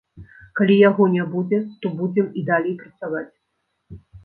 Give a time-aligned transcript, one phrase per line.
[0.59, 3.35] Калі яго не будзе, то будзем і далей працаваць.